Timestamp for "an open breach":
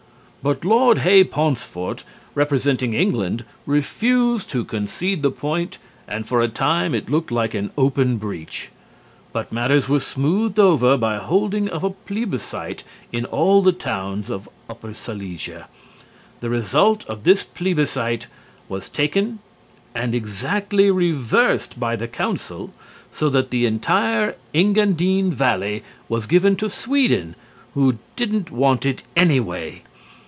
7.53-8.71